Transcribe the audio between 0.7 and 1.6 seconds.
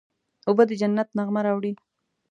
جنت نغمه